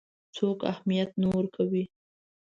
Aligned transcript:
څوک 0.35 0.57
اهمیت 0.71 1.11
نه 1.21 1.27
ورکوي. 1.35 1.83